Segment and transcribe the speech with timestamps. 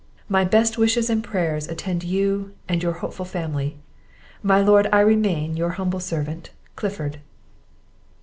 [0.27, 3.77] My best wishes and prayers attend you and your hopeful family.
[4.41, 7.19] My lord, I remain your humble servant, "CLIFFORD."